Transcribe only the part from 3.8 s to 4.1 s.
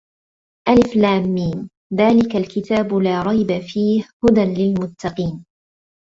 ۛ